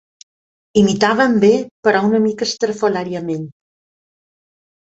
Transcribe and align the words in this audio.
Imitaven 0.81 1.35
bé, 1.43 1.51
però 1.85 2.03
una 2.09 2.23
mica 2.25 2.49
estrafolàriament. 2.49 3.47